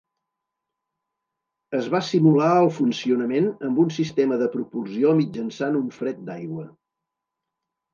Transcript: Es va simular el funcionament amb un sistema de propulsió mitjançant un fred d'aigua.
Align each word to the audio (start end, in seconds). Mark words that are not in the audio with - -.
Es 1.81 1.91
va 1.97 2.01
simular 2.07 2.49
el 2.63 2.71
funcionament 2.79 3.53
amb 3.71 3.85
un 3.87 3.95
sistema 4.01 4.43
de 4.45 4.51
propulsió 4.59 5.17
mitjançant 5.25 5.83
un 5.85 5.89
fred 6.03 6.29
d'aigua. 6.29 6.71